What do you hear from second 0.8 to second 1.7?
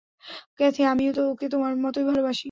আমিও ওকে